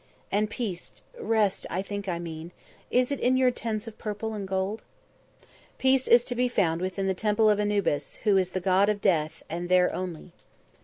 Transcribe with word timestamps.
"And 0.31 0.49
peace 0.49 0.93
rest 1.19 1.67
I 1.69 1.83
think 1.83 2.07
I 2.09 2.17
mean 2.17 2.53
is 2.89 3.11
it 3.11 3.19
in 3.19 3.37
your 3.37 3.51
Tents 3.51 3.87
of 3.87 3.99
Purple 3.99 4.33
and 4.33 4.47
Gold?" 4.47 4.81
"Peace 5.77 6.07
is 6.07 6.25
to 6.25 6.33
be 6.33 6.47
found 6.47 6.81
within 6.81 7.05
the 7.05 7.13
Temple 7.13 7.51
of 7.51 7.59
Anubis, 7.59 8.15
who 8.23 8.35
is 8.35 8.49
the 8.49 8.59
god 8.61 8.89
of 8.89 8.99
Death, 8.99 9.43
and 9.47 9.69
there 9.69 9.93
only." 9.93 10.33